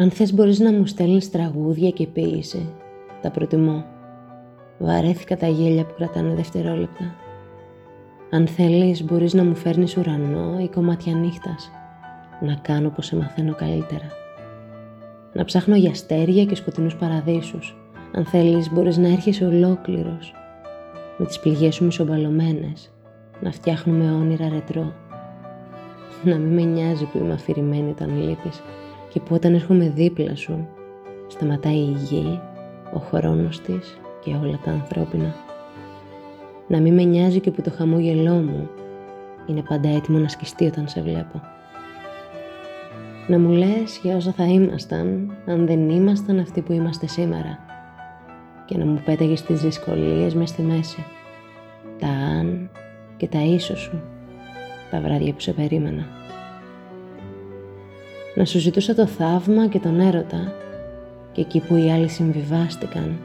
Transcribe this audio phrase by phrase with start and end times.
[0.00, 2.74] Αν θες μπορείς να μου στέλνεις τραγούδια και ποίηση.
[3.22, 3.84] Τα προτιμώ.
[4.78, 7.14] Βαρέθηκα τα γέλια που κρατάνε δευτερόλεπτα.
[8.30, 11.70] Αν θέλεις μπορείς να μου φέρνεις ουρανό ή κομμάτια νύχτας.
[12.40, 14.06] Να κάνω πως σε μαθαίνω καλύτερα.
[15.32, 17.76] Να ψάχνω για αστέρια και σκοτεινούς παραδείσους.
[18.12, 20.34] Αν θέλεις μπορείς να έρχεσαι ολόκληρος.
[21.18, 22.92] Με τις πληγές σου μισομπαλωμένες.
[23.40, 24.92] Να φτιάχνουμε όνειρα ρετρό.
[26.24, 28.62] Να μην με νοιάζει που είμαι αφηρημένη όταν λείπεις
[29.08, 30.68] και που όταν έρχομαι δίπλα σου
[31.26, 32.40] σταματάει η γη,
[32.94, 35.34] ο χρόνος της και όλα τα ανθρώπινα.
[36.68, 38.68] Να μην με νοιάζει και που το χαμόγελό μου
[39.46, 41.40] είναι πάντα έτοιμο να σκιστεί όταν σε βλέπω.
[43.26, 47.58] Να μου λες για όσα θα ήμασταν αν δεν ήμασταν αυτοί που είμαστε σήμερα
[48.64, 51.04] και να μου πέταγες τις δυσκολίες μες στη μέση,
[51.98, 52.70] τα αν
[53.16, 54.00] και τα ίσως σου,
[54.90, 56.06] τα βράδια που σε περίμενα
[58.38, 60.52] να σου ζητούσα το θαύμα και τον έρωτα
[61.32, 63.18] και εκεί που οι άλλοι συμβιβάστηκαν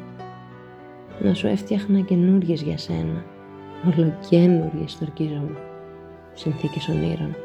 [1.20, 3.24] να σου έφτιαχνα καινούριε για σένα
[3.86, 5.58] ολοκένουργιες στορκίζομαι
[6.34, 7.36] συνθήκες ονείρων.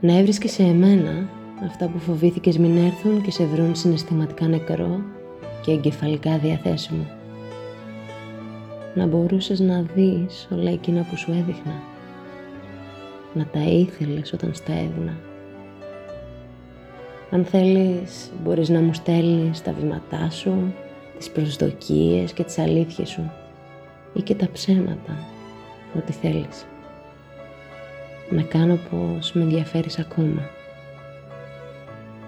[0.00, 1.28] Να έβρισκες σε εμένα
[1.64, 5.00] αυτά που φοβήθηκες μην έρθουν και σε βρουν συναισθηματικά νεκρό
[5.62, 7.06] και εγκεφαλικά διαθέσιμο.
[8.94, 11.91] Να μπορούσες να δεις όλα εκείνα που σου έδειχνα
[13.34, 15.16] να τα ήθελες όταν στα έδινα.
[17.30, 20.74] Αν θέλεις, μπορείς να μου στέλνεις τα βήματά σου,
[21.18, 23.30] τις προσδοκίες και τις αλήθειες σου
[24.14, 25.18] ή και τα ψέματα,
[25.96, 26.66] ό,τι θέλεις.
[28.30, 30.50] Να κάνω πως με ενδιαφέρεις ακόμα,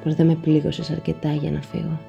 [0.02, 2.00] πως δεν με πλήγωσες αρκετά για να φύγω.